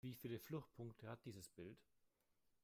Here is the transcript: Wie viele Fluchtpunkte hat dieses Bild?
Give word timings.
Wie 0.03 0.15
viele 0.15 0.39
Fluchtpunkte 0.39 1.07
hat 1.07 1.23
dieses 1.25 1.47
Bild? 1.49 1.77